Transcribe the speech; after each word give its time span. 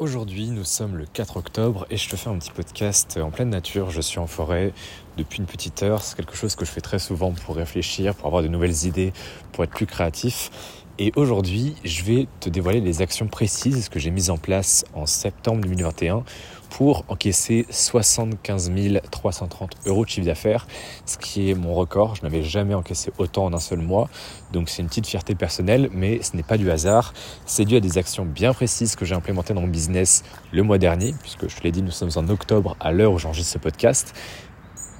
Aujourd'hui, 0.00 0.50
nous 0.50 0.64
sommes 0.64 0.96
le 0.96 1.06
4 1.06 1.36
octobre 1.36 1.86
et 1.88 1.96
je 1.96 2.08
te 2.08 2.16
fais 2.16 2.28
un 2.28 2.36
petit 2.36 2.50
podcast 2.50 3.16
en 3.16 3.30
pleine 3.30 3.50
nature. 3.50 3.90
Je 3.90 4.00
suis 4.00 4.18
en 4.18 4.26
forêt 4.26 4.72
depuis 5.16 5.38
une 5.38 5.46
petite 5.46 5.84
heure. 5.84 6.02
C'est 6.02 6.16
quelque 6.16 6.34
chose 6.34 6.56
que 6.56 6.64
je 6.64 6.70
fais 6.72 6.80
très 6.80 6.98
souvent 6.98 7.30
pour 7.30 7.54
réfléchir, 7.54 8.12
pour 8.16 8.26
avoir 8.26 8.42
de 8.42 8.48
nouvelles 8.48 8.86
idées, 8.86 9.12
pour 9.52 9.62
être 9.62 9.70
plus 9.70 9.86
créatif. 9.86 10.50
Et 10.96 11.10
aujourd'hui, 11.16 11.74
je 11.84 12.04
vais 12.04 12.28
te 12.38 12.48
dévoiler 12.48 12.80
les 12.80 13.02
actions 13.02 13.26
précises 13.26 13.88
que 13.88 13.98
j'ai 13.98 14.12
mises 14.12 14.30
en 14.30 14.36
place 14.36 14.84
en 14.94 15.06
septembre 15.06 15.62
2021 15.62 16.22
pour 16.70 17.04
encaisser 17.08 17.66
75 17.68 18.70
330 19.10 19.72
euros 19.86 20.04
de 20.04 20.08
chiffre 20.08 20.26
d'affaires, 20.26 20.68
ce 21.04 21.18
qui 21.18 21.50
est 21.50 21.54
mon 21.54 21.74
record. 21.74 22.14
Je 22.14 22.22
n'avais 22.22 22.44
jamais 22.44 22.74
encaissé 22.74 23.10
autant 23.18 23.44
en 23.44 23.52
un 23.52 23.58
seul 23.58 23.80
mois, 23.80 24.08
donc 24.52 24.68
c'est 24.68 24.82
une 24.82 24.88
petite 24.88 25.08
fierté 25.08 25.34
personnelle, 25.34 25.88
mais 25.92 26.22
ce 26.22 26.36
n'est 26.36 26.44
pas 26.44 26.58
du 26.58 26.70
hasard. 26.70 27.12
C'est 27.44 27.64
dû 27.64 27.74
à 27.74 27.80
des 27.80 27.98
actions 27.98 28.24
bien 28.24 28.52
précises 28.52 28.94
que 28.94 29.04
j'ai 29.04 29.16
implémentées 29.16 29.52
dans 29.52 29.62
mon 29.62 29.66
business 29.66 30.22
le 30.52 30.62
mois 30.62 30.78
dernier, 30.78 31.12
puisque 31.22 31.48
je 31.48 31.56
te 31.56 31.64
l'ai 31.64 31.72
dit, 31.72 31.82
nous 31.82 31.90
sommes 31.90 32.10
en 32.14 32.28
octobre 32.28 32.76
à 32.78 32.92
l'heure 32.92 33.10
où 33.10 33.18
j'enregistre 33.18 33.54
ce 33.54 33.58
podcast. 33.58 34.14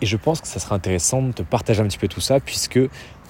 Et 0.00 0.06
je 0.06 0.16
pense 0.16 0.40
que 0.40 0.48
ça 0.48 0.58
sera 0.58 0.74
intéressant 0.74 1.22
de 1.22 1.32
te 1.32 1.42
partager 1.42 1.80
un 1.80 1.86
petit 1.86 1.98
peu 1.98 2.08
tout 2.08 2.20
ça, 2.20 2.40
puisque 2.40 2.80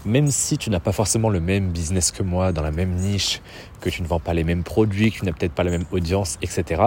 même 0.04 0.30
si 0.30 0.58
tu 0.58 0.70
n'as 0.70 0.80
pas 0.80 0.92
forcément 0.92 1.28
le 1.28 1.40
même 1.40 1.70
business 1.70 2.10
que 2.10 2.22
moi, 2.22 2.52
dans 2.52 2.62
la 2.62 2.70
même 2.70 2.94
niche, 2.94 3.40
que 3.80 3.90
tu 3.90 4.02
ne 4.02 4.06
vends 4.06 4.20
pas 4.20 4.34
les 4.34 4.44
mêmes 4.44 4.62
produits, 4.62 5.10
que 5.10 5.18
tu 5.18 5.24
n'as 5.24 5.32
peut-être 5.32 5.52
pas 5.52 5.64
la 5.64 5.70
même 5.70 5.84
audience, 5.92 6.38
etc., 6.42 6.82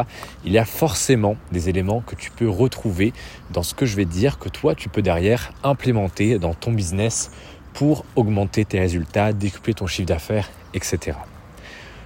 il 0.45 0.51
y 0.51 0.57
a 0.57 0.65
forcément 0.65 1.35
des 1.51 1.69
éléments 1.69 2.01
que 2.01 2.15
tu 2.15 2.31
peux 2.31 2.49
retrouver 2.49 3.13
dans 3.51 3.63
ce 3.63 3.73
que 3.73 3.85
je 3.85 3.95
vais 3.95 4.05
dire, 4.05 4.39
que 4.39 4.49
toi, 4.49 4.75
tu 4.75 4.89
peux 4.89 5.01
derrière 5.01 5.51
implémenter 5.63 6.39
dans 6.39 6.53
ton 6.53 6.71
business 6.71 7.31
pour 7.73 8.05
augmenter 8.15 8.65
tes 8.65 8.79
résultats, 8.79 9.33
décupler 9.33 9.73
ton 9.73 9.87
chiffre 9.87 10.07
d'affaires, 10.07 10.49
etc. 10.73 11.17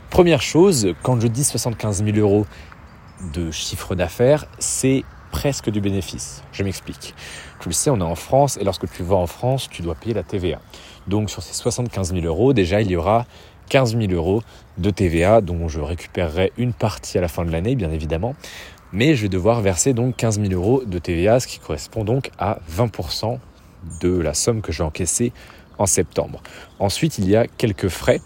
Première 0.10 0.42
chose, 0.42 0.94
quand 1.04 1.20
je 1.22 1.28
dis 1.28 1.46
75 1.46 2.04
000 2.04 2.18
euros 2.18 2.46
de 3.34 3.52
chiffre 3.52 3.96
d'affaires, 3.96 4.46
c'est 4.60 5.04
presque 5.32 5.70
du 5.70 5.82
bénéfice. 5.82 6.44
Je 6.52 6.64
m'explique. 6.64 7.16
Tu 7.60 7.70
le 7.70 7.74
sais, 7.74 7.90
on 7.90 8.00
est 8.00 8.04
en 8.04 8.16
France 8.16 8.58
et 8.58 8.64
lorsque 8.64 8.92
tu 8.92 9.04
vas 9.04 9.16
en 9.16 9.28
France, 9.28 9.70
tu 9.70 9.82
dois 9.82 9.96
payer 9.96 10.14
la 10.14 10.24
TVA. 10.24 10.60
Donc 11.08 11.30
sur 11.30 11.42
ces 11.42 11.54
75 11.54 12.14
000 12.14 12.26
euros, 12.26 12.54
déjà, 12.54 12.82
il 12.82 12.92
y 12.92 12.96
aura 12.96 13.26
15 13.70 13.98
000 13.98 14.12
euros 14.12 14.44
de 14.78 14.90
TVA 14.90 15.42
dont 15.42 15.68
je 15.68 15.80
récupérerai 15.80 16.52
une 16.58 16.74
partie 16.74 17.18
à 17.18 17.22
la 17.22 17.28
fin 17.28 17.46
de 17.46 17.52
l'année, 17.52 17.76
bien 17.76 17.92
évidemment. 17.92 18.36
Mais 18.92 19.16
je 19.16 19.24
vais 19.24 19.30
devoir 19.30 19.62
verser 19.62 19.94
donc 19.94 20.18
15 20.18 20.42
000 20.42 20.54
euros 20.54 20.84
de 20.86 21.00
TVA, 21.00 21.40
ce 21.40 21.48
qui 21.48 21.60
correspond 21.60 22.04
donc 22.04 22.32
à 22.38 22.60
20% 22.70 23.40
de 24.02 24.18
la 24.18 24.34
somme 24.34 24.62
que 24.62 24.72
j'ai 24.72 24.84
encaissée 24.84 25.32
en 25.78 25.86
septembre. 25.86 26.44
Ensuite, 26.80 27.18
il 27.18 27.30
y 27.30 27.36
a 27.36 27.48
quelques 27.48 27.88
frais. 27.88 28.20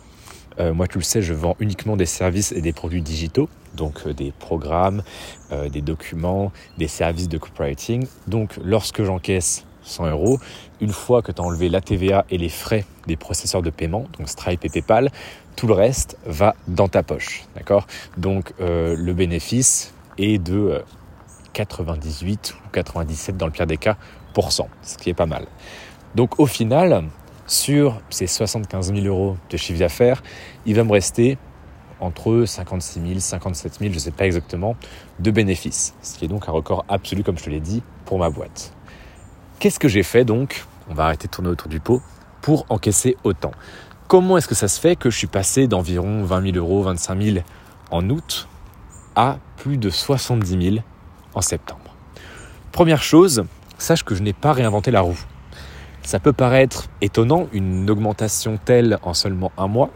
Euh, 0.60 0.74
moi, 0.74 0.88
tu 0.88 0.98
le 0.98 1.04
sais, 1.04 1.22
je 1.22 1.34
vends 1.34 1.56
uniquement 1.60 1.98
des 1.98 2.06
services 2.06 2.52
et 2.52 2.62
des 2.62 2.74
produits 2.74 3.02
digitaux, 3.02 3.50
donc 3.76 4.02
euh, 4.06 4.14
des 4.14 4.32
programmes, 4.32 5.04
euh, 5.52 5.70
des 5.70 5.82
documents, 5.82 6.52
des 6.78 6.88
services 6.88 7.30
de 7.30 7.38
copywriting. 7.38 8.08
Donc, 8.28 8.58
lorsque 8.64 9.04
j'encaisse 9.04 9.66
100 9.84 10.10
euros. 10.10 10.40
Une 10.82 10.92
fois 10.92 11.22
que 11.22 11.32
tu 11.32 11.40
as 11.40 11.46
enlevé 11.46 11.70
la 11.70 11.80
TVA 11.80 12.26
et 12.32 12.40
les 12.40 12.50
frais 12.50 12.86
des 13.06 13.16
processeurs 13.16 13.62
de 13.62 13.70
paiement, 13.70 14.06
donc 14.18 14.28
Stripe 14.28 14.66
et 14.66 14.70
PayPal, 14.70 15.12
tout 15.56 15.68
le 15.68 15.76
reste 15.76 16.18
va 16.26 16.56
dans 16.68 16.88
ta 16.88 17.04
poche. 17.04 17.44
D'accord? 17.56 17.86
Donc 18.18 18.52
le 18.60 19.14
bénéfice 19.14 19.94
est 20.18 20.40
de 20.40 20.82
98 21.54 22.56
euh, 22.56 22.66
ou 22.66 22.70
97 22.72 23.38
dans 23.38 23.46
le 23.46 23.52
pire 23.52 23.68
des 23.68 23.78
cas 23.78 23.96
ce 24.82 24.98
qui 24.98 25.10
est 25.10 25.14
pas 25.14 25.26
mal. 25.26 25.46
Donc 26.14 26.42
au 26.42 26.46
final, 26.46 27.06
sur 27.48 28.02
ces 28.10 28.28
75 28.28 28.94
000 28.94 29.06
euros 29.06 29.38
de 29.50 29.58
chiffre 29.58 29.80
d'affaires, 29.80 30.24
il 30.66 30.76
va 30.76 30.84
me 30.84 30.92
rester 30.92 31.38
entre 32.00 32.44
56 32.46 33.02
000, 33.02 33.20
57 33.20 33.80
000, 33.80 33.90
je 33.92 33.96
ne 33.96 34.00
sais 34.00 34.12
pas 34.12 34.26
exactement, 34.26 34.76
de 35.20 35.32
bénéfices. 35.32 35.94
Ce 36.02 36.18
qui 36.18 36.26
est 36.26 36.28
donc 36.28 36.50
un 36.50 36.52
record 36.52 36.86
absolu, 36.90 37.24
comme 37.24 37.38
je 37.38 37.44
te 37.44 37.50
l'ai 37.50 37.60
dit, 37.60 37.84
pour 38.06 38.20
ma 38.20 38.30
boîte. 38.30 38.74
Qu'est-ce 39.60 39.80
que 39.80 39.88
j'ai 39.88 40.04
fait 40.04 40.26
donc? 40.26 40.66
On 40.90 40.94
va 40.94 41.06
arrêter 41.06 41.28
de 41.28 41.32
tourner 41.32 41.50
autour 41.50 41.70
du 41.70 41.80
pot 41.80 42.02
pour 42.42 42.66
encaisser 42.70 43.18
autant. 43.24 43.52
Comment 44.08 44.38
est-ce 44.38 44.48
que 44.48 44.56
ça 44.56 44.68
se 44.68 44.80
fait 44.80 44.96
que 44.96 45.10
je 45.10 45.18
suis 45.18 45.28
passé 45.28 45.68
d'environ 45.68 46.24
20 46.24 46.54
000 46.54 46.58
euros, 46.58 46.84
25 46.84 47.22
000 47.22 47.38
en 47.90 48.10
août 48.10 48.48
à 49.16 49.40
plus 49.58 49.78
de 49.78 49.90
70 49.90 50.74
000 50.74 50.86
en 51.34 51.42
septembre? 51.42 51.96
Première 52.72 53.02
chose, 53.02 53.46
sache 53.78 54.04
que 54.04 54.14
je 54.14 54.22
n'ai 54.22 54.34
pas 54.34 54.52
réinventé 54.54 54.92
la 54.92 55.02
roue. 55.02 55.18
Ça 56.06 56.20
peut 56.20 56.34
paraître 56.34 56.86
étonnant, 57.02 57.48
une 57.52 57.90
augmentation 57.90 58.60
telle 58.64 59.00
en 59.02 59.16
seulement 59.16 59.52
un 59.58 59.68
mois, 59.68 59.90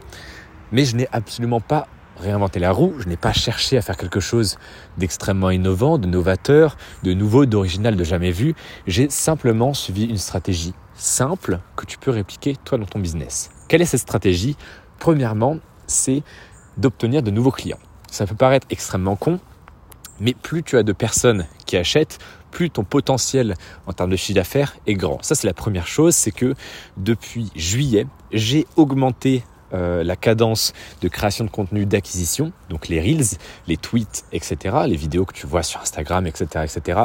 mais 0.72 0.84
je 0.84 0.96
n'ai 0.96 1.06
absolument 1.12 1.60
pas 1.60 1.86
réinventer 2.18 2.58
la 2.58 2.72
roue, 2.72 2.94
je 2.98 3.08
n'ai 3.08 3.16
pas 3.16 3.32
cherché 3.32 3.78
à 3.78 3.80
faire 3.80 3.96
quelque 3.96 4.18
chose 4.18 4.58
d'extrêmement 4.98 5.50
innovant, 5.50 5.98
de 5.98 6.08
novateur, 6.08 6.76
de 7.04 7.14
nouveau, 7.14 7.46
d'original, 7.46 7.94
de 7.94 8.02
jamais 8.02 8.32
vu. 8.32 8.56
J'ai 8.88 9.08
simplement 9.08 9.72
suivi 9.72 10.04
une 10.04 10.18
stratégie 10.18 10.74
simple 10.94 11.60
que 11.76 11.86
tu 11.86 11.96
peux 11.96 12.10
répliquer 12.10 12.56
toi 12.56 12.76
dans 12.76 12.86
ton 12.86 12.98
business. 12.98 13.50
Quelle 13.68 13.80
est 13.80 13.86
cette 13.86 14.00
stratégie? 14.00 14.56
Premièrement, 14.98 15.58
c'est 15.86 16.24
d'obtenir 16.76 17.22
de 17.22 17.30
nouveaux 17.30 17.52
clients. 17.52 17.78
Ça 18.10 18.26
peut 18.26 18.34
paraître 18.34 18.66
extrêmement 18.70 19.14
con, 19.14 19.38
mais 20.18 20.34
plus 20.34 20.64
tu 20.64 20.76
as 20.76 20.82
de 20.82 20.92
personnes 20.92 21.46
qui 21.66 21.76
achètent, 21.76 22.18
plus 22.50 22.70
ton 22.70 22.84
potentiel 22.84 23.54
en 23.86 23.92
termes 23.92 24.10
de 24.10 24.16
chiffre 24.16 24.36
d'affaires 24.36 24.76
est 24.86 24.94
grand. 24.94 25.22
Ça, 25.22 25.34
c'est 25.34 25.46
la 25.46 25.54
première 25.54 25.86
chose, 25.86 26.14
c'est 26.14 26.32
que 26.32 26.54
depuis 26.96 27.50
juillet, 27.54 28.06
j'ai 28.32 28.66
augmenté 28.76 29.42
euh, 29.72 30.02
la 30.02 30.16
cadence 30.16 30.72
de 31.00 31.06
création 31.06 31.44
de 31.44 31.50
contenu 31.50 31.86
d'acquisition, 31.86 32.50
donc 32.70 32.88
les 32.88 33.00
reels, 33.00 33.38
les 33.68 33.76
tweets, 33.76 34.24
etc., 34.32 34.78
les 34.88 34.96
vidéos 34.96 35.24
que 35.24 35.32
tu 35.32 35.46
vois 35.46 35.62
sur 35.62 35.80
Instagram, 35.80 36.26
etc., 36.26 36.64
etc. 36.64 37.00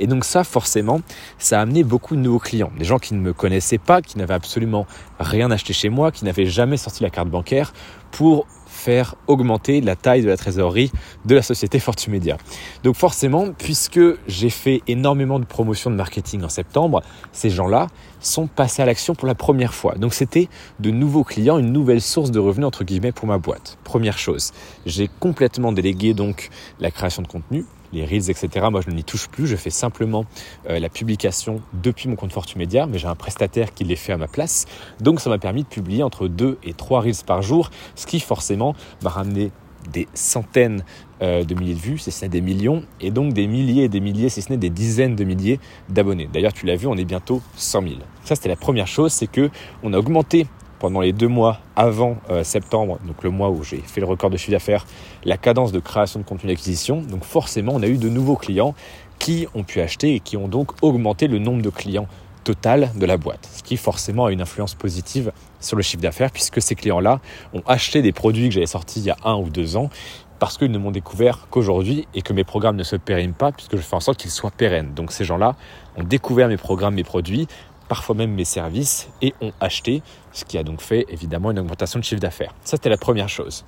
Et 0.00 0.08
donc 0.08 0.24
ça, 0.24 0.42
forcément, 0.42 1.00
ça 1.38 1.60
a 1.60 1.62
amené 1.62 1.84
beaucoup 1.84 2.16
de 2.16 2.20
nouveaux 2.20 2.40
clients, 2.40 2.72
des 2.76 2.84
gens 2.84 2.98
qui 2.98 3.14
ne 3.14 3.20
me 3.20 3.32
connaissaient 3.32 3.78
pas, 3.78 4.02
qui 4.02 4.18
n'avaient 4.18 4.34
absolument 4.34 4.84
rien 5.20 5.52
acheté 5.52 5.72
chez 5.72 5.90
moi, 5.90 6.10
qui 6.10 6.24
n'avaient 6.24 6.46
jamais 6.46 6.76
sorti 6.76 7.04
la 7.04 7.10
carte 7.10 7.28
bancaire 7.28 7.72
pour 8.10 8.48
faire 8.78 9.16
augmenter 9.26 9.80
la 9.80 9.96
taille 9.96 10.22
de 10.22 10.28
la 10.28 10.36
trésorerie 10.36 10.92
de 11.24 11.34
la 11.34 11.42
société 11.42 11.78
Fortumedia. 11.78 12.38
Donc 12.84 12.94
forcément, 12.94 13.52
puisque 13.52 14.00
j'ai 14.26 14.50
fait 14.50 14.82
énormément 14.86 15.38
de 15.38 15.44
promotions 15.44 15.90
de 15.90 15.96
marketing 15.96 16.44
en 16.44 16.48
septembre, 16.48 17.02
ces 17.32 17.50
gens-là 17.50 17.88
sont 18.20 18.46
passés 18.46 18.82
à 18.82 18.86
l'action 18.86 19.14
pour 19.14 19.26
la 19.26 19.34
première 19.34 19.74
fois. 19.74 19.94
Donc 19.96 20.14
c'était 20.14 20.48
de 20.78 20.90
nouveaux 20.90 21.24
clients, 21.24 21.58
une 21.58 21.72
nouvelle 21.72 22.00
source 22.00 22.30
de 22.30 22.38
revenus 22.38 22.66
entre 22.66 22.84
guillemets 22.84 23.12
pour 23.12 23.26
ma 23.26 23.38
boîte. 23.38 23.78
Première 23.84 24.18
chose, 24.18 24.52
j'ai 24.86 25.08
complètement 25.20 25.72
délégué 25.72 26.14
donc 26.14 26.50
la 26.80 26.90
création 26.90 27.22
de 27.22 27.28
contenu 27.28 27.64
les 27.92 28.04
reels, 28.04 28.30
etc. 28.30 28.66
Moi, 28.70 28.80
je 28.86 28.90
n'y 28.90 29.04
touche 29.04 29.28
plus. 29.28 29.46
Je 29.46 29.56
fais 29.56 29.70
simplement 29.70 30.24
euh, 30.68 30.78
la 30.78 30.88
publication 30.88 31.60
depuis 31.72 32.08
mon 32.08 32.16
compte 32.16 32.32
Fortumedia, 32.32 32.86
mais 32.86 32.98
j'ai 32.98 33.08
un 33.08 33.14
prestataire 33.14 33.74
qui 33.74 33.84
les 33.84 33.96
fait 33.96 34.12
à 34.12 34.16
ma 34.16 34.28
place. 34.28 34.66
Donc, 35.00 35.20
ça 35.20 35.30
m'a 35.30 35.38
permis 35.38 35.62
de 35.62 35.68
publier 35.68 36.02
entre 36.02 36.28
2 36.28 36.58
et 36.64 36.72
3 36.72 37.00
reels 37.00 37.24
par 37.26 37.42
jour, 37.42 37.70
ce 37.94 38.06
qui 38.06 38.20
forcément 38.20 38.74
m'a 39.02 39.10
ramené 39.10 39.50
des 39.92 40.08
centaines 40.14 40.84
euh, 41.22 41.44
de 41.44 41.54
milliers 41.54 41.74
de 41.74 41.80
vues, 41.80 41.98
si 41.98 42.10
ce 42.10 42.24
n'est 42.24 42.28
des 42.28 42.40
millions, 42.40 42.84
et 43.00 43.10
donc 43.10 43.32
des 43.32 43.46
milliers 43.46 43.84
et 43.84 43.88
des 43.88 44.00
milliers, 44.00 44.28
si 44.28 44.42
ce 44.42 44.50
n'est 44.50 44.58
des 44.58 44.70
dizaines 44.70 45.16
de 45.16 45.24
milliers 45.24 45.58
d'abonnés. 45.88 46.28
D'ailleurs, 46.32 46.52
tu 46.52 46.66
l'as 46.66 46.76
vu, 46.76 46.86
on 46.86 46.96
est 46.96 47.04
bientôt 47.04 47.42
100 47.56 47.82
000. 47.82 47.94
Ça, 48.24 48.34
c'était 48.34 48.48
la 48.48 48.56
première 48.56 48.86
chose, 48.86 49.12
c'est 49.12 49.26
que 49.26 49.50
on 49.82 49.92
a 49.92 49.98
augmenté 49.98 50.46
pendant 50.78 51.00
les 51.00 51.12
deux 51.12 51.28
mois 51.28 51.60
avant 51.76 52.16
euh, 52.30 52.44
septembre, 52.44 52.98
donc 53.04 53.22
le 53.22 53.30
mois 53.30 53.50
où 53.50 53.62
j'ai 53.62 53.78
fait 53.78 54.00
le 54.00 54.06
record 54.06 54.30
de 54.30 54.36
chiffre 54.36 54.52
d'affaires, 54.52 54.86
la 55.24 55.36
cadence 55.36 55.72
de 55.72 55.80
création 55.80 56.20
de 56.20 56.24
contenu 56.24 56.50
d'acquisition. 56.50 57.02
Donc 57.02 57.24
forcément, 57.24 57.72
on 57.74 57.82
a 57.82 57.86
eu 57.86 57.98
de 57.98 58.08
nouveaux 58.08 58.36
clients 58.36 58.74
qui 59.18 59.46
ont 59.54 59.64
pu 59.64 59.80
acheter 59.80 60.14
et 60.14 60.20
qui 60.20 60.36
ont 60.36 60.48
donc 60.48 60.72
augmenté 60.82 61.26
le 61.28 61.38
nombre 61.38 61.62
de 61.62 61.70
clients 61.70 62.06
total 62.44 62.90
de 62.96 63.04
la 63.04 63.18
boîte, 63.18 63.46
ce 63.52 63.62
qui 63.62 63.76
forcément 63.76 64.26
a 64.26 64.32
une 64.32 64.40
influence 64.40 64.74
positive 64.74 65.32
sur 65.60 65.76
le 65.76 65.82
chiffre 65.82 66.02
d'affaires 66.02 66.30
puisque 66.30 66.62
ces 66.62 66.74
clients-là 66.74 67.20
ont 67.52 67.62
acheté 67.66 68.00
des 68.00 68.12
produits 68.12 68.48
que 68.48 68.54
j'avais 68.54 68.66
sortis 68.66 69.00
il 69.00 69.06
y 69.06 69.10
a 69.10 69.16
un 69.24 69.36
ou 69.36 69.50
deux 69.50 69.76
ans 69.76 69.90
parce 70.38 70.56
qu'ils 70.56 70.70
ne 70.70 70.78
m'ont 70.78 70.90
découvert 70.90 71.48
qu'aujourd'hui 71.50 72.08
et 72.14 72.22
que 72.22 72.32
mes 72.32 72.44
programmes 72.44 72.76
ne 72.76 72.84
se 72.84 72.96
périment 72.96 73.34
pas 73.34 73.52
puisque 73.52 73.76
je 73.76 73.82
fais 73.82 73.96
en 73.96 74.00
sorte 74.00 74.18
qu'ils 74.18 74.30
soient 74.30 74.50
pérennes. 74.50 74.94
Donc 74.94 75.12
ces 75.12 75.24
gens-là 75.24 75.56
ont 75.96 76.04
découvert 76.04 76.48
mes 76.48 76.56
programmes, 76.56 76.94
mes 76.94 77.04
produits, 77.04 77.48
parfois 77.88 78.14
même 78.14 78.32
mes 78.32 78.44
services, 78.44 79.08
et 79.22 79.34
ont 79.40 79.52
acheté, 79.60 80.02
ce 80.32 80.44
qui 80.44 80.58
a 80.58 80.62
donc 80.62 80.80
fait 80.80 81.06
évidemment 81.08 81.50
une 81.50 81.58
augmentation 81.58 81.98
de 81.98 82.04
chiffre 82.04 82.20
d'affaires. 82.20 82.54
Ça, 82.62 82.76
c'était 82.76 82.90
la 82.90 82.98
première 82.98 83.28
chose. 83.28 83.64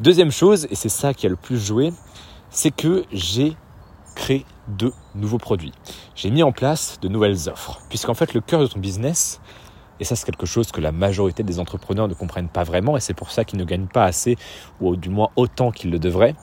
Deuxième 0.00 0.30
chose, 0.30 0.66
et 0.70 0.74
c'est 0.74 0.88
ça 0.88 1.14
qui 1.14 1.26
a 1.26 1.28
le 1.28 1.36
plus 1.36 1.58
joué, 1.58 1.92
c'est 2.50 2.70
que 2.70 3.04
j'ai 3.12 3.56
créé 4.14 4.44
de 4.68 4.92
nouveaux 5.14 5.38
produits. 5.38 5.72
J'ai 6.14 6.30
mis 6.30 6.42
en 6.42 6.52
place 6.52 6.98
de 7.00 7.08
nouvelles 7.08 7.48
offres, 7.48 7.80
puisqu'en 7.88 8.14
fait 8.14 8.34
le 8.34 8.40
cœur 8.40 8.60
de 8.60 8.66
ton 8.66 8.80
business, 8.80 9.40
et 10.00 10.04
ça 10.04 10.16
c'est 10.16 10.26
quelque 10.26 10.46
chose 10.46 10.72
que 10.72 10.80
la 10.80 10.92
majorité 10.92 11.42
des 11.42 11.58
entrepreneurs 11.58 12.08
ne 12.08 12.14
comprennent 12.14 12.48
pas 12.48 12.64
vraiment, 12.64 12.96
et 12.96 13.00
c'est 13.00 13.14
pour 13.14 13.30
ça 13.30 13.44
qu'ils 13.44 13.58
ne 13.58 13.64
gagnent 13.64 13.86
pas 13.86 14.04
assez, 14.04 14.36
ou 14.80 14.96
du 14.96 15.10
moins 15.10 15.28
autant 15.36 15.70
qu'ils 15.70 15.90
le 15.90 15.98
devraient, 15.98 16.34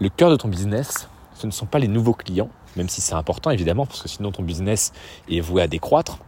le 0.00 0.08
cœur 0.08 0.30
de 0.30 0.36
ton 0.36 0.48
business, 0.48 1.08
ce 1.34 1.46
ne 1.46 1.52
sont 1.52 1.66
pas 1.66 1.78
les 1.78 1.88
nouveaux 1.88 2.14
clients, 2.14 2.50
même 2.76 2.88
si 2.88 3.00
c'est 3.00 3.14
important 3.14 3.50
évidemment, 3.50 3.86
parce 3.86 4.02
que 4.02 4.08
sinon 4.08 4.32
ton 4.32 4.42
business 4.42 4.92
est 5.28 5.40
voué 5.40 5.62
à 5.62 5.68
décroître, 5.68 6.18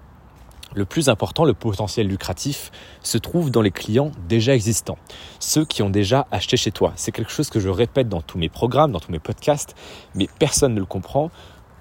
le 0.74 0.84
plus 0.84 1.08
important, 1.08 1.44
le 1.44 1.54
potentiel 1.54 2.08
lucratif, 2.08 2.70
se 3.02 3.18
trouve 3.18 3.50
dans 3.50 3.62
les 3.62 3.70
clients 3.70 4.10
déjà 4.28 4.54
existants, 4.54 4.98
ceux 5.38 5.64
qui 5.64 5.82
ont 5.82 5.90
déjà 5.90 6.26
acheté 6.30 6.56
chez 6.56 6.72
toi. 6.72 6.92
C'est 6.96 7.12
quelque 7.12 7.30
chose 7.30 7.50
que 7.50 7.60
je 7.60 7.68
répète 7.68 8.08
dans 8.08 8.20
tous 8.20 8.38
mes 8.38 8.48
programmes, 8.48 8.92
dans 8.92 9.00
tous 9.00 9.12
mes 9.12 9.18
podcasts, 9.18 9.74
mais 10.14 10.28
personne 10.38 10.74
ne 10.74 10.80
le 10.80 10.86
comprend. 10.86 11.30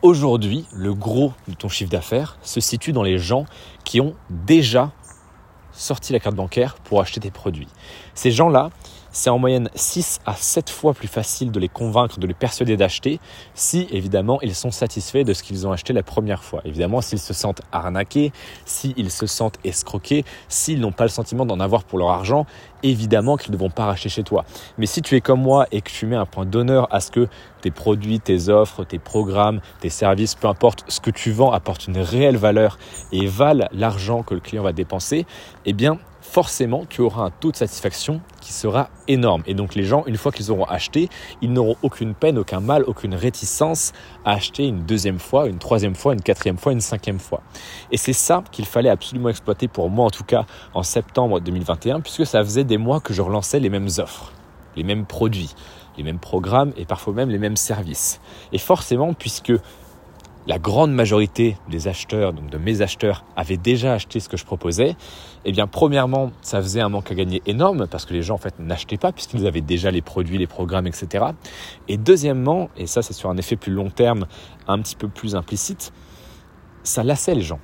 Aujourd'hui, 0.02 0.66
le 0.74 0.94
gros 0.94 1.34
de 1.48 1.54
ton 1.54 1.70
chiffre 1.70 1.90
d'affaires 1.90 2.38
se 2.42 2.60
situe 2.60 2.92
dans 2.92 3.04
les 3.04 3.18
gens 3.18 3.46
qui 3.84 4.02
ont 4.02 4.16
déjà 4.30 4.92
sorti 5.72 6.14
la 6.14 6.20
carte 6.20 6.36
bancaire 6.36 6.76
pour 6.76 7.02
acheter 7.02 7.20
tes 7.20 7.32
produits. 7.32 7.68
Ces 8.14 8.32
gens-là, 8.32 8.70
c'est 9.14 9.30
en 9.30 9.38
moyenne 9.38 9.70
6 9.76 10.20
à 10.26 10.34
7 10.34 10.70
fois 10.70 10.94
plus 10.94 11.08
facile 11.08 11.52
de 11.52 11.60
les 11.60 11.70
convaincre, 11.70 12.20
de 12.20 12.28
les 12.28 12.34
persuader 12.34 12.76
d'acheter, 12.76 13.20
si 13.54 13.88
évidemment 13.92 14.40
ils 14.42 14.56
sont 14.56 14.72
satisfaits 14.72 15.24
de 15.24 15.34
ce 15.34 15.44
qu'ils 15.44 15.66
ont 15.66 15.72
acheté 15.72 15.94
la 15.94 16.04
première 16.04 16.44
fois. 16.44 16.62
Évidemment, 16.66 17.00
s'ils 17.00 17.20
se 17.20 17.34
sentent 17.34 17.62
arnaqués, 17.72 18.34
s'ils 18.66 19.12
se 19.12 19.28
sentent 19.28 19.60
escroqués, 19.64 20.26
s'ils 20.50 20.82
n'ont 20.82 20.92
pas 20.92 21.06
le 21.06 21.10
sentiment 21.10 21.46
d'en 21.46 21.60
avoir 21.60 21.84
pour 21.84 22.00
leur 22.00 22.10
argent, 22.10 22.46
évidemment 22.82 23.38
qu'ils 23.38 23.54
ne 23.54 23.58
vont 23.58 23.70
pas 23.70 23.86
racheter 23.86 24.10
chez 24.10 24.24
toi. 24.24 24.46
Mais 24.78 24.88
si 24.88 25.02
tu 25.02 25.16
es 25.16 25.22
comme 25.22 25.42
moi 25.42 25.68
et 25.72 25.82
que 25.82 25.92
tu 25.92 26.08
mets 26.08 26.16
un 26.16 26.26
point 26.26 26.46
d'honneur 26.46 26.88
à 26.94 27.00
ce 27.00 27.12
que 27.12 27.28
tes 27.62 27.72
produits, 27.72 28.20
tes 28.20 28.50
offres, 28.50 28.84
tes 28.84 29.00
programmes, 29.00 29.62
tes 29.80 29.90
services, 29.90 30.36
peu 30.36 30.48
importe 30.48 30.84
ce 30.88 31.00
que 31.00 31.12
tu 31.12 31.32
vends, 31.32 31.52
apportent 31.52 31.88
une 31.88 32.00
réelle 32.00 32.38
valeur 32.38 32.80
et 33.12 33.28
valent 33.28 33.68
l'argent 33.72 34.24
que 34.24 34.34
le 34.34 34.40
client 34.40 34.64
va 34.64 34.74
dépenser, 34.74 35.26
eh 35.66 35.74
bien 35.74 36.00
forcément 36.34 36.84
tu 36.90 37.02
auras 37.02 37.26
un 37.26 37.30
taux 37.30 37.52
de 37.52 37.56
satisfaction 37.56 38.20
qui 38.42 38.54
sera 38.54 38.90
énorme. 39.08 39.44
Et 39.46 39.54
donc 39.54 39.76
les 39.76 39.84
gens, 39.84 40.04
une 40.08 40.18
fois 40.18 40.32
qu'ils 40.32 40.50
auront 40.50 40.64
acheté, 40.64 41.08
ils 41.44 41.54
n'auront 41.54 41.76
aucune 41.84 42.16
peine, 42.16 42.40
aucun 42.40 42.60
mal, 42.60 42.84
aucune 42.88 43.14
réticence 43.14 43.94
à 44.26 44.32
acheter 44.32 44.66
une 44.66 44.82
deuxième 44.84 45.20
fois, 45.20 45.48
une 45.48 45.60
troisième 45.60 45.94
fois, 45.94 46.14
une 46.14 46.24
quatrième 46.24 46.58
fois, 46.58 46.72
une 46.72 46.82
cinquième 46.82 47.20
fois. 47.20 47.44
Et 47.92 47.98
c'est 47.98 48.14
ça 48.14 48.44
qu'il 48.52 48.66
fallait 48.66 48.90
absolument 48.90 49.30
exploiter 49.30 49.68
pour 49.68 49.92
moi 49.92 50.08
en 50.08 50.10
tout 50.10 50.24
cas 50.24 50.48
en 50.74 50.82
septembre 50.82 51.40
2021, 51.40 52.02
puisque 52.02 52.26
ça 52.26 52.44
faisait 52.44 52.64
des 52.64 52.80
mois 52.80 53.00
que 53.00 53.14
je 53.14 53.22
relançais 53.22 53.60
les 53.60 53.70
mêmes 53.70 53.90
offres, 54.00 54.34
les 54.76 54.84
mêmes 54.84 55.06
produits, 55.06 55.54
les 55.98 56.04
mêmes 56.04 56.18
programmes 56.18 56.74
et 56.78 56.86
parfois 56.86 57.14
même 57.14 57.30
les 57.30 57.38
mêmes 57.38 57.58
services. 57.58 58.20
Et 58.52 58.58
forcément, 58.58 59.14
puisque 59.14 59.54
la 60.48 60.60
grande 60.60 60.94
majorité 60.94 61.58
des 61.70 61.88
acheteurs, 61.88 62.34
donc 62.34 62.50
de 62.50 62.58
mes 62.58 62.82
acheteurs, 62.82 63.24
avaient 63.36 63.58
déjà 63.58 63.94
acheté 63.94 64.20
ce 64.20 64.28
que 64.28 64.38
je 64.38 64.46
proposais, 64.46 64.96
eh 65.46 65.52
bien, 65.52 65.68
premièrement, 65.68 66.32
ça 66.42 66.62
faisait 66.62 66.82
un 66.82 66.90
manque 66.90 67.12
à 67.12 67.16
gagner 67.16 67.42
énorme 67.46 67.88
parce 67.88 68.06
que 68.06 68.14
les 68.14 68.22
gens, 68.22 68.36
en 68.36 68.40
fait, 68.40 68.60
n'achetaient 68.60 68.98
pas 68.98 69.12
puisqu'ils 69.12 69.48
avaient 69.48 69.62
déjà 69.62 69.92
les 69.92 70.02
produits, 70.02 70.38
les 70.38 70.48
programmes, 70.48 70.88
etc. 70.88 71.26
Et 71.88 71.98
deuxièmement, 71.98 72.70
et 72.78 72.88
ça, 72.88 73.02
c'est 73.02 73.14
sur 73.14 73.30
un 73.30 73.38
effet 73.38 73.56
plus 73.56 73.72
long 73.72 73.90
terme, 73.90 74.26
un 74.68 74.80
petit 74.82 74.96
peu 74.96 75.08
plus 75.08 75.36
implicite, 75.36 75.94
ça 76.84 77.04
lassait 77.04 77.36
les 77.36 77.42
gens. 77.42 77.60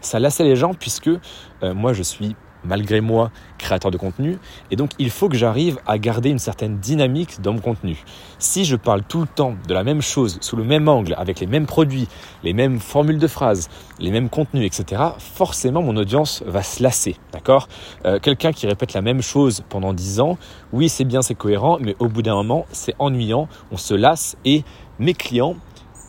Ça 0.00 0.18
lassait 0.18 0.44
les 0.44 0.56
gens 0.56 0.74
puisque 0.74 1.08
euh, 1.08 1.74
moi, 1.74 1.92
je 1.92 2.02
suis 2.02 2.36
malgré 2.64 3.00
moi, 3.00 3.30
créateur 3.58 3.90
de 3.90 3.96
contenu. 3.96 4.38
Et 4.70 4.76
donc, 4.76 4.90
il 4.98 5.10
faut 5.10 5.28
que 5.28 5.36
j'arrive 5.36 5.78
à 5.86 5.98
garder 5.98 6.30
une 6.30 6.38
certaine 6.38 6.78
dynamique 6.78 7.40
dans 7.40 7.52
mon 7.52 7.60
contenu. 7.60 8.02
Si 8.38 8.64
je 8.64 8.76
parle 8.76 9.02
tout 9.02 9.20
le 9.20 9.26
temps 9.26 9.54
de 9.66 9.74
la 9.74 9.84
même 9.84 10.02
chose, 10.02 10.38
sous 10.40 10.56
le 10.56 10.64
même 10.64 10.88
angle, 10.88 11.14
avec 11.18 11.40
les 11.40 11.46
mêmes 11.46 11.66
produits, 11.66 12.08
les 12.44 12.52
mêmes 12.52 12.78
formules 12.78 13.18
de 13.18 13.26
phrases, 13.26 13.68
les 13.98 14.10
mêmes 14.10 14.28
contenus, 14.28 14.66
etc., 14.66 15.02
forcément, 15.18 15.82
mon 15.82 15.96
audience 15.96 16.42
va 16.46 16.62
se 16.62 16.82
lasser. 16.82 17.16
D'accord? 17.32 17.68
Euh, 18.04 18.18
Quelqu'un 18.20 18.52
qui 18.52 18.66
répète 18.66 18.92
la 18.92 19.02
même 19.02 19.22
chose 19.22 19.64
pendant 19.68 19.92
10 19.92 20.20
ans, 20.20 20.38
oui, 20.72 20.88
c'est 20.88 21.04
bien, 21.04 21.22
c'est 21.22 21.34
cohérent, 21.34 21.78
mais 21.80 21.96
au 21.98 22.08
bout 22.08 22.22
d'un 22.22 22.34
moment, 22.34 22.66
c'est 22.72 22.94
ennuyant, 22.98 23.48
on 23.72 23.76
se 23.76 23.94
lasse 23.94 24.36
et 24.44 24.64
mes 24.98 25.14
clients 25.14 25.56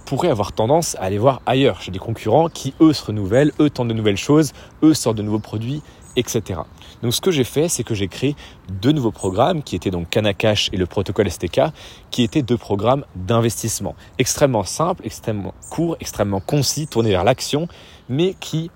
pourraient 0.10 0.30
avoir 0.30 0.54
tendance 0.54 0.96
à 0.96 1.04
aller 1.04 1.20
voir 1.20 1.40
ailleurs, 1.46 1.82
chez 1.82 1.92
des 1.92 2.00
concurrents 2.00 2.50
qui, 2.50 2.74
eux, 2.82 2.94
se 2.94 3.06
renouvellent, 3.06 3.52
eux, 3.60 3.70
tentent 3.70 3.90
de 3.90 3.94
nouvelles 3.94 4.18
choses, 4.18 4.54
eux, 4.82 4.96
sortent 4.96 5.18
de 5.18 5.22
nouveaux 5.22 5.38
produits, 5.38 5.84
etc. 6.16 6.62
Donc 7.02 7.14
ce 7.14 7.22
que 7.22 7.32
j'ai 7.32 7.44
fait, 7.44 7.70
c'est 7.70 7.84
que 7.84 7.96
j'ai 7.96 8.08
créé 8.08 8.36
deux 8.70 8.92
nouveaux 8.92 9.12
programmes 9.12 9.64
qui 9.64 9.76
étaient 9.76 9.92
donc 9.92 10.10
Canacash 10.10 10.70
et 10.74 10.78
le 10.78 10.86
protocole 10.86 11.30
STK, 11.30 11.62
qui 12.12 12.24
étaient 12.24 12.42
deux 12.42 12.58
programmes 12.58 13.06
d'investissement 13.16 13.96
extrêmement 14.18 14.64
simples, 14.64 15.02
extrêmement 15.06 15.54
courts, 15.70 15.98
extrêmement 16.00 16.40
concis, 16.40 16.88
tournés 16.88 17.12
vers 17.12 17.24
l'action, 17.24 17.68
mais 18.10 18.36
qui 18.40 18.72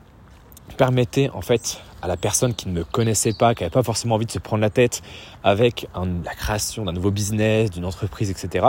permettaient 0.77 1.29
en 1.29 1.41
fait 1.41 1.81
à 2.01 2.07
la 2.07 2.17
personne 2.17 2.53
qui 2.53 2.67
ne 2.67 2.73
me 2.73 2.83
connaissait 2.83 3.33
pas, 3.33 3.55
qui 3.55 3.63
n'avait 3.63 3.71
pas 3.71 3.83
forcément 3.83 4.15
envie 4.15 4.25
de 4.25 4.31
se 4.31 4.39
prendre 4.39 4.61
la 4.61 4.69
tête 4.69 5.01
avec 5.43 5.87
la 5.95 6.35
création 6.35 6.83
d'un 6.83 6.91
nouveau 6.91 7.11
business, 7.11 7.71
d'une 7.71 7.85
entreprise, 7.85 8.29
etc., 8.29 8.67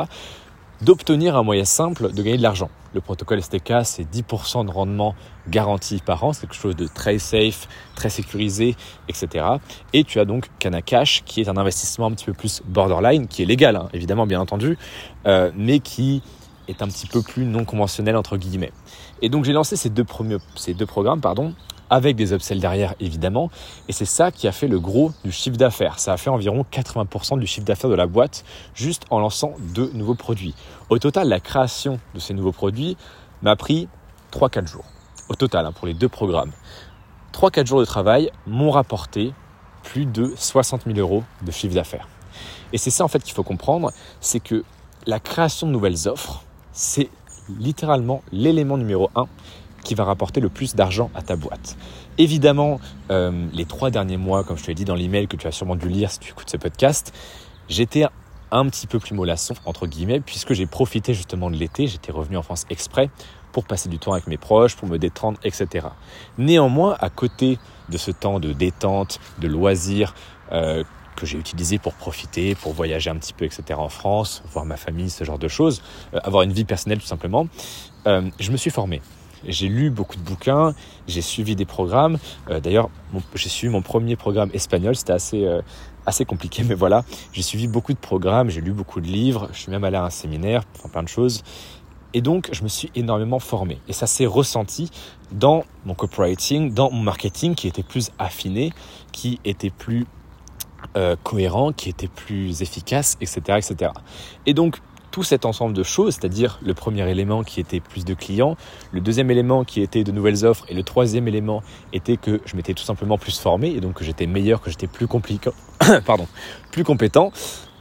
d'obtenir 0.82 1.36
un 1.36 1.42
moyen 1.42 1.64
simple 1.64 2.12
de 2.12 2.22
gagner 2.22 2.36
de 2.36 2.42
l'argent. 2.42 2.70
Le 2.94 3.00
protocole 3.00 3.42
STK, 3.42 3.84
c'est 3.84 4.04
10% 4.04 4.66
de 4.66 4.70
rendement 4.70 5.14
garanti 5.48 6.00
par 6.04 6.22
an, 6.22 6.32
c'est 6.32 6.42
quelque 6.42 6.54
chose 6.54 6.76
de 6.76 6.86
très 6.86 7.18
safe, 7.18 7.68
très 7.94 8.08
sécurisé, 8.08 8.76
etc. 9.08 9.46
Et 9.92 10.04
tu 10.04 10.20
as 10.20 10.24
donc 10.24 10.48
Canacash, 10.58 11.22
qui 11.24 11.40
est 11.40 11.48
un 11.48 11.56
investissement 11.56 12.06
un 12.06 12.12
petit 12.12 12.26
peu 12.26 12.34
plus 12.34 12.62
borderline, 12.66 13.26
qui 13.26 13.42
est 13.42 13.46
légal, 13.46 13.76
hein, 13.76 13.88
évidemment, 13.92 14.26
bien 14.26 14.40
entendu, 14.40 14.78
euh, 15.26 15.50
mais 15.56 15.80
qui 15.80 16.22
est 16.68 16.82
un 16.82 16.86
petit 16.86 17.06
peu 17.06 17.20
plus 17.20 17.44
non 17.44 17.64
conventionnel, 17.64 18.16
entre 18.16 18.36
guillemets. 18.36 18.72
Et 19.22 19.28
donc 19.28 19.44
j'ai 19.44 19.52
lancé 19.52 19.76
ces 19.76 19.90
deux, 19.90 20.04
premiers, 20.04 20.38
ces 20.54 20.74
deux 20.74 20.86
programmes 20.86 21.20
pardon, 21.20 21.54
avec 21.90 22.16
des 22.16 22.32
upsells 22.32 22.60
derrière 22.60 22.94
évidemment. 23.00 23.50
Et 23.88 23.92
c'est 23.92 24.04
ça 24.04 24.30
qui 24.30 24.48
a 24.48 24.52
fait 24.52 24.68
le 24.68 24.80
gros 24.80 25.12
du 25.24 25.32
chiffre 25.32 25.56
d'affaires. 25.56 25.98
Ça 25.98 26.12
a 26.12 26.16
fait 26.16 26.30
environ 26.30 26.64
80% 26.70 27.38
du 27.38 27.46
chiffre 27.46 27.66
d'affaires 27.66 27.90
de 27.90 27.94
la 27.94 28.06
boîte 28.06 28.44
juste 28.74 29.04
en 29.10 29.18
lançant 29.18 29.54
deux 29.74 29.90
nouveaux 29.94 30.14
produits. 30.14 30.54
Au 30.90 30.98
total, 30.98 31.28
la 31.28 31.40
création 31.40 31.98
de 32.14 32.20
ces 32.20 32.34
nouveaux 32.34 32.52
produits 32.52 32.96
m'a 33.42 33.56
pris 33.56 33.88
3-4 34.32 34.66
jours. 34.66 34.84
Au 35.28 35.34
total, 35.34 35.66
hein, 35.66 35.72
pour 35.72 35.86
les 35.86 35.94
deux 35.94 36.08
programmes. 36.08 36.52
3-4 37.32 37.66
jours 37.66 37.80
de 37.80 37.84
travail 37.84 38.30
m'ont 38.46 38.70
rapporté 38.70 39.32
plus 39.82 40.06
de 40.06 40.32
60 40.36 40.84
000 40.86 40.98
euros 40.98 41.24
de 41.42 41.50
chiffre 41.50 41.74
d'affaires. 41.74 42.08
Et 42.72 42.78
c'est 42.78 42.90
ça 42.90 43.04
en 43.04 43.08
fait 43.08 43.22
qu'il 43.22 43.34
faut 43.34 43.42
comprendre, 43.42 43.92
c'est 44.20 44.40
que 44.40 44.64
la 45.06 45.20
création 45.20 45.66
de 45.66 45.72
nouvelles 45.72 46.08
offres, 46.08 46.42
c'est 46.72 47.08
littéralement 47.58 48.22
l'élément 48.32 48.76
numéro 48.76 49.10
1 49.14 49.26
qui 49.84 49.94
va 49.94 50.04
rapporter 50.04 50.40
le 50.40 50.48
plus 50.48 50.74
d'argent 50.74 51.10
à 51.14 51.22
ta 51.22 51.36
boîte. 51.36 51.76
Évidemment, 52.18 52.80
euh, 53.10 53.46
les 53.52 53.64
trois 53.64 53.90
derniers 53.90 54.16
mois, 54.16 54.42
comme 54.42 54.56
je 54.56 54.64
te 54.64 54.68
l'ai 54.68 54.74
dit 54.74 54.84
dans 54.84 54.94
l'email 54.94 55.28
que 55.28 55.36
tu 55.36 55.46
as 55.46 55.52
sûrement 55.52 55.76
dû 55.76 55.88
lire 55.88 56.10
si 56.10 56.18
tu 56.18 56.30
écoutes 56.30 56.50
ce 56.50 56.56
podcast, 56.56 57.12
j'étais 57.68 58.06
un 58.50 58.66
petit 58.68 58.86
peu 58.86 58.98
plus 58.98 59.14
mollasson, 59.14 59.54
entre 59.66 59.86
guillemets, 59.86 60.20
puisque 60.20 60.52
j'ai 60.52 60.66
profité 60.66 61.12
justement 61.12 61.50
de 61.50 61.56
l'été, 61.56 61.86
j'étais 61.86 62.12
revenu 62.12 62.36
en 62.36 62.42
France 62.42 62.66
exprès 62.70 63.10
pour 63.52 63.64
passer 63.64 63.88
du 63.88 63.98
temps 63.98 64.12
avec 64.12 64.26
mes 64.26 64.36
proches, 64.36 64.76
pour 64.76 64.88
me 64.88 64.98
détendre, 64.98 65.38
etc. 65.44 65.86
Néanmoins, 66.38 66.96
à 67.00 67.10
côté 67.10 67.58
de 67.88 67.98
ce 67.98 68.10
temps 68.10 68.40
de 68.40 68.52
détente, 68.52 69.20
de 69.38 69.48
loisirs, 69.48 70.14
euh, 70.52 70.84
que 71.16 71.26
j'ai 71.26 71.38
utilisé 71.38 71.78
pour 71.78 71.94
profiter, 71.94 72.54
pour 72.54 72.72
voyager 72.72 73.10
un 73.10 73.16
petit 73.16 73.32
peu, 73.32 73.44
etc. 73.44 73.62
en 73.76 73.88
France, 73.88 74.42
voir 74.52 74.64
ma 74.64 74.76
famille, 74.76 75.10
ce 75.10 75.24
genre 75.24 75.38
de 75.38 75.48
choses, 75.48 75.82
euh, 76.12 76.20
avoir 76.24 76.42
une 76.42 76.52
vie 76.52 76.64
personnelle 76.64 76.98
tout 76.98 77.06
simplement, 77.06 77.46
je 78.06 78.50
me 78.50 78.56
suis 78.56 78.70
formé. 78.70 79.00
J'ai 79.46 79.68
lu 79.68 79.90
beaucoup 79.90 80.16
de 80.16 80.22
bouquins, 80.22 80.74
j'ai 81.06 81.22
suivi 81.22 81.56
des 81.56 81.64
programmes. 81.64 82.18
Euh, 82.50 82.60
d'ailleurs, 82.60 82.90
j'ai 83.34 83.48
suivi 83.48 83.72
mon 83.72 83.82
premier 83.82 84.16
programme 84.16 84.50
espagnol, 84.52 84.96
c'était 84.96 85.12
assez, 85.12 85.44
euh, 85.44 85.62
assez 86.06 86.24
compliqué, 86.24 86.62
mais 86.68 86.74
voilà. 86.74 87.04
J'ai 87.32 87.42
suivi 87.42 87.66
beaucoup 87.68 87.92
de 87.92 87.98
programmes, 87.98 88.50
j'ai 88.50 88.60
lu 88.60 88.72
beaucoup 88.72 89.00
de 89.00 89.06
livres, 89.06 89.48
je 89.52 89.60
suis 89.60 89.70
même 89.70 89.84
allé 89.84 89.96
à 89.96 90.04
un 90.04 90.10
séminaire, 90.10 90.64
plein 90.92 91.02
de 91.02 91.08
choses. 91.08 91.42
Et 92.14 92.20
donc, 92.20 92.48
je 92.52 92.62
me 92.62 92.68
suis 92.68 92.90
énormément 92.94 93.40
formé. 93.40 93.80
Et 93.88 93.92
ça 93.92 94.06
s'est 94.06 94.26
ressenti 94.26 94.88
dans 95.32 95.64
mon 95.84 95.94
copywriting, 95.94 96.72
dans 96.72 96.90
mon 96.90 97.02
marketing 97.02 97.56
qui 97.56 97.66
était 97.66 97.82
plus 97.82 98.10
affiné, 98.20 98.72
qui 99.10 99.40
était 99.44 99.70
plus 99.70 100.06
euh, 100.96 101.16
cohérent, 101.24 101.72
qui 101.72 101.88
était 101.88 102.06
plus 102.06 102.62
efficace, 102.62 103.16
etc., 103.20 103.58
etc. 103.58 103.90
Et 104.46 104.54
donc, 104.54 104.78
tout 105.14 105.22
cet 105.22 105.44
ensemble 105.44 105.74
de 105.74 105.84
choses, 105.84 106.14
c'est-à-dire 106.14 106.58
le 106.60 106.74
premier 106.74 107.08
élément 107.08 107.44
qui 107.44 107.60
était 107.60 107.78
plus 107.78 108.04
de 108.04 108.14
clients, 108.14 108.56
le 108.90 109.00
deuxième 109.00 109.30
élément 109.30 109.62
qui 109.62 109.80
était 109.80 110.02
de 110.02 110.10
nouvelles 110.10 110.44
offres 110.44 110.64
et 110.68 110.74
le 110.74 110.82
troisième 110.82 111.28
élément 111.28 111.62
était 111.92 112.16
que 112.16 112.40
je 112.44 112.56
m'étais 112.56 112.74
tout 112.74 112.82
simplement 112.82 113.16
plus 113.16 113.38
formé 113.38 113.68
et 113.68 113.80
donc 113.80 113.92
que 113.94 114.04
j'étais 114.04 114.26
meilleur, 114.26 114.60
que 114.60 114.70
j'étais 114.70 114.88
plus 114.88 115.06
plus 116.72 116.82
compétent, 116.82 117.30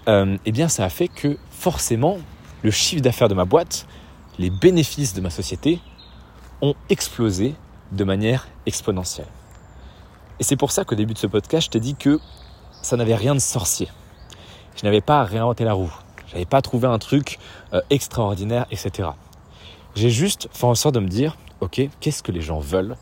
euh, 0.08 0.38
eh 0.46 0.52
bien 0.52 0.68
ça 0.68 0.86
a 0.86 0.90
fait 0.90 1.08
que 1.08 1.40
forcément 1.50 2.20
le 2.62 2.70
chiffre 2.70 3.02
d'affaires 3.02 3.30
de 3.30 3.34
ma 3.34 3.46
boîte, 3.46 3.88
les 4.38 4.52
bénéfices 4.52 5.16
de 5.16 5.22
ma 5.22 5.32
société 5.32 5.80
ont 6.62 6.76
explosé 6.92 7.56
de 7.94 8.04
manière 8.04 8.48
exponentielle. 8.68 9.26
Et 10.40 10.44
c'est 10.44 10.56
pour 10.56 10.72
ça 10.72 10.84
qu'au 10.84 10.94
début 10.94 11.16
de 11.16 11.20
ce 11.20 11.26
podcast, 11.26 11.66
je 11.66 11.72
t'ai 11.72 11.80
dit 11.80 11.96
que 11.96 12.20
ça 12.84 12.96
n'avait 12.96 13.16
rien 13.16 13.34
de 13.34 13.40
sorcier. 13.40 13.88
Je 14.76 14.86
n'avais 14.86 15.02
pas 15.02 15.22
à 15.22 15.24
réinventer 15.24 15.64
la 15.64 15.74
roue. 15.74 15.92
J'avais 16.34 16.46
pas 16.46 16.62
trouvé 16.62 16.88
un 16.88 17.00
truc 17.00 17.40
euh, 17.74 17.82
extraordinaire, 17.90 18.66
etc. 18.72 19.10
J'ai 19.96 20.10
juste 20.10 20.50
fait 20.52 20.66
en 20.66 20.76
sorte 20.76 20.96
de 20.96 21.00
me 21.00 21.08
dire, 21.08 21.38
ok, 21.62 21.82
qu'est-ce 22.00 22.24
que 22.24 22.32
les 22.32 22.42
gens 22.42 22.60
veulent? 22.60 22.98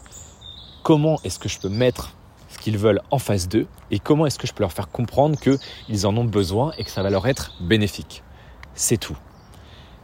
Comment 0.84 1.20
est-ce 1.24 1.40
que 1.40 1.48
je 1.48 1.60
peux 1.60 1.70
mettre 1.70 2.14
ce 2.50 2.60
qu'ils 2.60 2.78
veulent 2.78 3.02
en 3.10 3.20
face 3.20 3.48
d'eux? 3.48 3.68
Et 3.90 4.00
comment 4.00 4.26
est-ce 4.26 4.38
que 4.38 4.48
je 4.48 4.54
peux 4.54 4.64
leur 4.64 4.74
faire 4.74 4.90
comprendre 4.90 5.40
qu'ils 5.40 6.06
en 6.06 6.16
ont 6.18 6.26
besoin 6.26 6.74
et 6.78 6.84
que 6.84 6.92
ça 6.92 7.02
va 7.02 7.10
leur 7.10 7.26
être 7.28 7.54
bénéfique? 7.62 8.24
C'est 8.76 8.98
tout. 8.98 9.18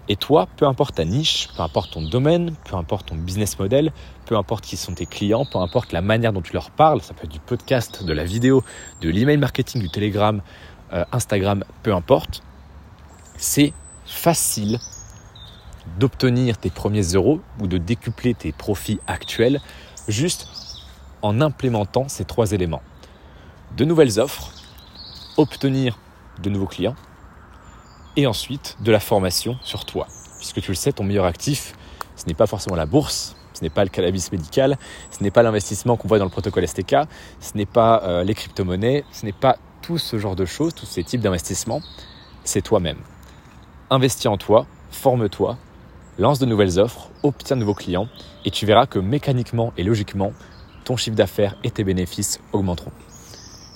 Et 0.09 0.15
toi, 0.15 0.47
peu 0.55 0.65
importe 0.65 0.95
ta 0.95 1.03
niche, 1.03 1.49
peu 1.57 1.63
importe 1.63 1.91
ton 1.91 2.01
domaine, 2.01 2.55
peu 2.63 2.77
importe 2.77 3.07
ton 3.07 3.15
business 3.15 3.59
model, 3.59 3.91
peu 4.25 4.37
importe 4.37 4.63
qui 4.63 4.77
sont 4.77 4.93
tes 4.93 5.05
clients, 5.05 5.45
peu 5.45 5.57
importe 5.59 5.91
la 5.91 6.01
manière 6.01 6.31
dont 6.31 6.41
tu 6.41 6.53
leur 6.53 6.71
parles, 6.71 7.01
ça 7.01 7.13
peut 7.13 7.25
être 7.25 7.31
du 7.31 7.41
podcast, 7.41 8.05
de 8.05 8.13
la 8.13 8.23
vidéo, 8.23 8.63
de 9.01 9.09
l'email 9.09 9.35
marketing, 9.35 9.81
du 9.81 9.89
Telegram, 9.89 10.41
euh, 10.93 11.03
Instagram, 11.11 11.65
peu 11.83 11.93
importe, 11.93 12.41
c'est 13.37 13.73
facile 14.05 14.79
d'obtenir 15.99 16.57
tes 16.57 16.69
premiers 16.69 17.13
euros 17.13 17.39
ou 17.59 17.67
de 17.67 17.77
décupler 17.77 18.33
tes 18.33 18.51
profits 18.51 18.99
actuels 19.07 19.61
juste 20.07 20.47
en 21.21 21.41
implémentant 21.41 22.07
ces 22.07 22.25
trois 22.25 22.51
éléments. 22.51 22.81
De 23.75 23.85
nouvelles 23.85 24.19
offres, 24.19 24.51
obtenir 25.37 25.97
de 26.41 26.49
nouveaux 26.49 26.67
clients 26.67 26.95
et 28.15 28.27
ensuite 28.27 28.77
de 28.81 28.91
la 28.91 28.99
formation 28.99 29.57
sur 29.61 29.85
toi. 29.85 30.07
Puisque 30.37 30.61
tu 30.61 30.71
le 30.71 30.75
sais, 30.75 30.91
ton 30.91 31.03
meilleur 31.03 31.25
actif, 31.25 31.73
ce 32.15 32.25
n'est 32.25 32.33
pas 32.33 32.47
forcément 32.47 32.75
la 32.75 32.85
bourse, 32.85 33.35
ce 33.53 33.63
n'est 33.63 33.69
pas 33.69 33.83
le 33.83 33.89
cannabis 33.89 34.31
médical, 34.31 34.77
ce 35.11 35.23
n'est 35.23 35.31
pas 35.31 35.43
l'investissement 35.43 35.97
qu'on 35.97 36.07
voit 36.07 36.19
dans 36.19 36.25
le 36.25 36.31
protocole 36.31 36.67
STK, 36.67 36.95
ce 37.39 37.55
n'est 37.55 37.65
pas 37.65 38.03
euh, 38.03 38.23
les 38.23 38.33
crypto-monnaies, 38.33 39.03
ce 39.11 39.25
n'est 39.25 39.31
pas 39.31 39.57
tout 39.81 39.97
ce 39.97 40.19
genre 40.19 40.35
de 40.35 40.45
choses, 40.45 40.73
tous 40.73 40.85
ces 40.85 41.03
types 41.03 41.21
d'investissements, 41.21 41.81
c'est 42.43 42.61
toi-même. 42.61 42.97
Investis 43.89 44.27
en 44.27 44.35
toi, 44.35 44.65
forme-toi, 44.91 45.57
lance 46.19 46.39
de 46.39 46.45
nouvelles 46.45 46.77
offres, 46.77 47.09
obtiens 47.23 47.55
de 47.55 47.61
nouveaux 47.61 47.73
clients 47.73 48.09
et 48.43 48.51
tu 48.51 48.65
verras 48.65 48.85
que 48.85 48.99
mécaniquement 48.99 49.71
et 49.77 49.83
logiquement, 49.83 50.33
ton 50.83 50.97
chiffre 50.97 51.15
d'affaires 51.15 51.55
et 51.63 51.71
tes 51.71 51.85
bénéfices 51.85 52.41
augmenteront. 52.51 52.91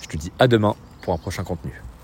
Je 0.00 0.08
te 0.08 0.18
dis 0.18 0.30
à 0.38 0.48
demain 0.48 0.76
pour 1.00 1.14
un 1.14 1.18
prochain 1.18 1.44
contenu. 1.44 1.82